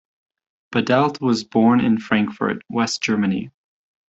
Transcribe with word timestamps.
Badelt 0.73 1.21
was 1.21 1.43
born 1.43 1.79
in 1.79 1.99
Frankfurt, 1.99 2.63
West 2.71 3.03
Germany. 3.03 3.51